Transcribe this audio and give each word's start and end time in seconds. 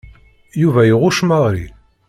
Yuba 0.61 0.81
iɣucc 0.85 1.19
Mary. 1.29 1.67